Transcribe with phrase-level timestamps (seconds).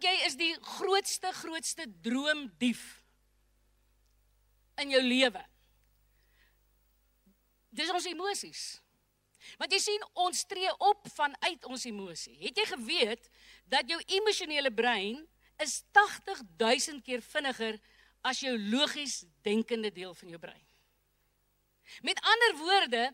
[0.00, 2.80] dink jy is die grootste grootste droomdief
[4.80, 5.42] in jou lewe?
[7.70, 8.62] Dis ons emosies.
[9.60, 12.36] Want jy sien ons tree op vanuit ons emosie.
[12.40, 13.28] Het jy geweet
[13.68, 15.20] dat jou emosionele brein
[15.60, 17.76] is 80000 keer vinniger
[18.24, 20.64] as jou logies denkende deel van jou brein?
[22.06, 23.04] Met ander woorde,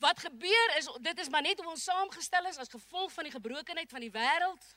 [0.00, 3.36] wat gebeur is dit is maar net hoe ons saamgestel is as gevolg van die
[3.36, 4.74] gebrokenheid van die wêreld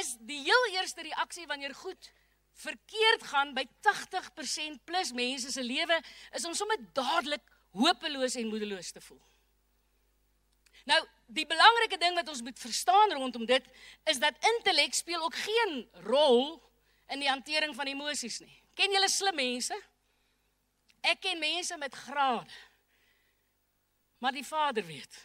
[0.00, 2.10] is die heel eerste reaksie wanneer goed
[2.58, 6.00] verkeerd gaan by 80% plus mense se lewe
[6.34, 7.44] is om sommer dadelik
[7.76, 9.20] hopeloos en moedeloos te voel.
[10.88, 13.64] Nou, die belangrike ding wat ons moet verstaan rondom dit
[14.10, 16.56] is dat intellek speel ook geen rol
[17.12, 18.56] in die hantering van emosies nie.
[18.74, 19.76] Ken julle slim mense?
[21.04, 22.56] Ek ken mense met grade.
[24.18, 25.20] Maar die Vader weet.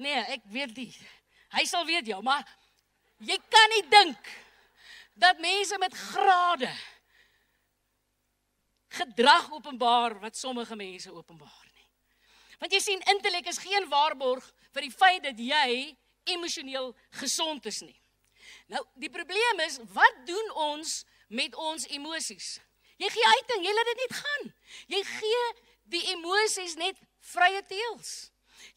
[0.00, 0.92] Nee, ek weet nie.
[1.56, 2.44] Hy sal weet jou, maar
[3.18, 4.32] jy kan nie dink
[5.16, 6.70] dat mense met grade
[8.96, 11.86] gedrag openbaar wat sommige mense openbaar nie.
[12.58, 15.96] Want jy sien intellek is geen waarborg vir die feit dat jy
[16.32, 17.96] emosioneel gesond is nie.
[18.66, 22.56] Nou, die probleem is, wat doen ons met ons emosies?
[22.96, 24.48] Jy gee uiting, jy laat dit net gaan.
[24.94, 25.44] Jy gee
[25.92, 26.98] die emosies net
[27.32, 28.14] vrye teels.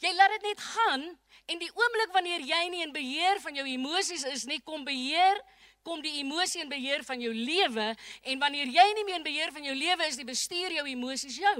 [0.03, 1.05] Jy laat dit net gaan
[1.49, 5.41] en die oomblik wanneer jy nie in beheer van jou emosies is nie, kom beheer
[5.83, 7.87] kom die emosie in beheer van jou lewe
[8.21, 11.39] en wanneer jy nie meer in beheer van jou lewe is, die bestuur jou emosies
[11.39, 11.55] jou.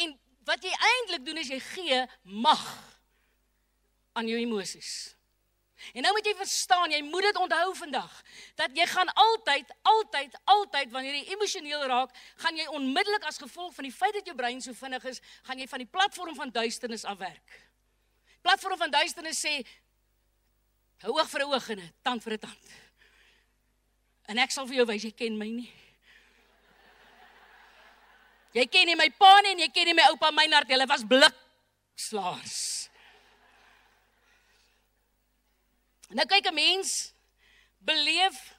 [0.00, 0.16] En
[0.48, 2.64] wat jy eintlik doen is jy gee mag
[4.18, 5.14] aan jou emosies.
[5.94, 8.14] En nou moet jy verstaan, jy moet dit onthou vandag
[8.58, 13.76] dat jy gaan altyd, altyd, altyd wanneer jy emosioneel raak, gaan jy onmiddellik as gevolg
[13.76, 16.50] van die feit dat jou brein so vinnig is, gaan jy van die platform van
[16.50, 17.67] duisternis afwerk.
[18.48, 19.58] Platform van duisternis sê
[21.04, 22.64] oog vir oog en 'n tand vir 'n tand.
[24.28, 25.72] En ek sal vir jou wys jy ken my nie.
[28.52, 31.04] Jy ken nie my pa nie en jy ken nie my oupa Meinhard, hulle was
[31.04, 32.88] blikslaers.
[36.08, 37.12] Nou kyk 'n mens
[37.78, 38.56] beleef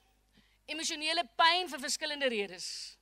[0.67, 2.97] emosionele pyn vir verskillende redes.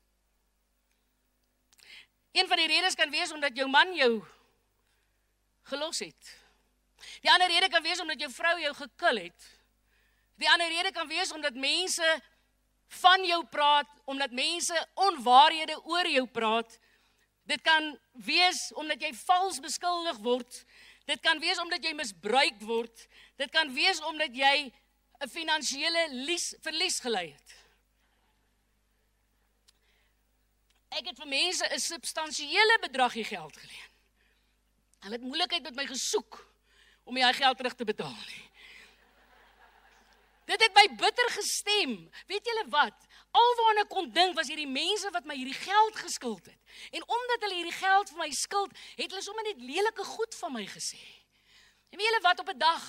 [2.32, 4.24] Een van die redes kan wees omdat jou man jou
[5.64, 6.47] gelos het.
[7.22, 9.48] Die ander rede kan wees omdat jou vrou jou gekil het.
[10.38, 12.22] Die ander rede kan wees omdat mense
[13.02, 16.80] van jou praat omdat mense onwaarhede oor jou praat.
[17.44, 20.64] Dit kan wees omdat jy vals beskuldig word.
[21.08, 23.08] Dit kan wees omdat jy misbruik word.
[23.40, 24.72] Dit kan wees omdat jy
[25.20, 26.04] 'n finansiële
[26.62, 27.56] verlies gely het.
[30.90, 33.92] Ek het vir mense 'n substansiële bedragie geld geleen.
[35.00, 36.48] Hulle het moeilikheid met my gesoek
[37.08, 38.44] om my geld terug te betaal nie.
[40.48, 41.96] Dit het my bitter gestem.
[42.28, 43.08] Weet julle wat?
[43.36, 46.60] Alwaar ek kon dink was hierdie mense wat my hierdie geld geskuld het.
[46.96, 50.56] En omdat hulle hierdie geld vir my skuld, het hulle sommer net lelike goed van
[50.56, 51.02] my gesê.
[51.92, 52.86] En weet julle wat op 'n dag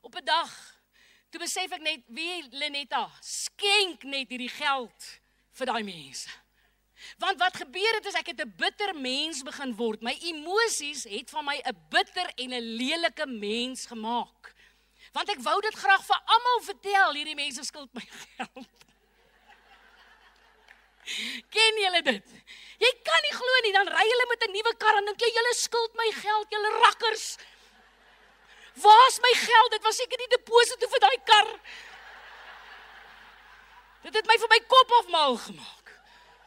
[0.00, 0.52] op 'n dag
[1.30, 5.20] toe besef ek net wie Lenetta skenk net hierdie geld
[5.50, 6.28] vir daai mense.
[7.18, 10.02] Want wat gebeur het is ek het 'n bitter mens begin word.
[10.02, 14.54] My emosies het van my 'n bitter en 'n lelike mens gemaak.
[15.12, 18.68] Want ek wou dit graag vir almal vertel, hierdie mense skuld my geld.
[21.48, 22.24] Ken julle dit?
[22.82, 25.32] Jy kan nie glo nie, dan ry hulle met 'n nuwe kar en dink jy
[25.32, 27.36] julle skuld my geld, julle rakkers.
[28.74, 29.70] Waar's my geld?
[29.70, 31.48] Dit was seker die deposito vir daai kar.
[34.02, 35.85] Dit het my vir my kop afmaal gemaak.